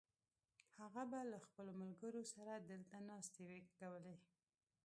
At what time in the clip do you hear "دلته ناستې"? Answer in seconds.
2.69-3.45